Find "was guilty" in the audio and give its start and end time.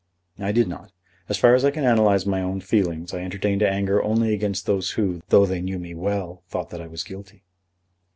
6.87-7.43